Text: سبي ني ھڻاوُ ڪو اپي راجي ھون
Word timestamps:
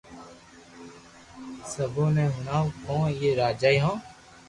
سبي 1.73 2.05
ني 2.15 2.25
ھڻاوُ 2.35 2.65
ڪو 2.85 2.95
اپي 3.11 3.29
راجي 3.39 3.77
ھون 3.83 3.97